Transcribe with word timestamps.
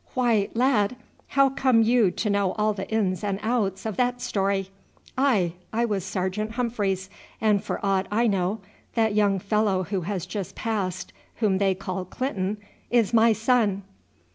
"Why, 0.15 0.49
lad, 0.55 0.95
how 1.27 1.49
come 1.49 1.83
you 1.83 2.09
to 2.09 2.29
know 2.31 2.53
all 2.53 2.73
the 2.73 2.89
ins 2.89 3.23
and 3.23 3.39
outs 3.43 3.85
of 3.85 3.97
that 3.97 4.19
story? 4.19 4.71
Ay, 5.15 5.53
I 5.71 5.85
was 5.85 6.03
Sergeant 6.03 6.53
Humphreys, 6.53 7.07
and 7.39 7.63
for 7.63 7.79
aught 7.85 8.07
I 8.09 8.25
know 8.25 8.61
that 8.95 9.13
young 9.13 9.37
fellow 9.37 9.83
who 9.83 10.01
has 10.01 10.25
just 10.25 10.55
passed, 10.55 11.13
whom 11.35 11.59
they 11.59 11.75
call 11.75 12.03
Clinton, 12.05 12.57
is 12.89 13.13
my 13.13 13.31
son." 13.31 13.83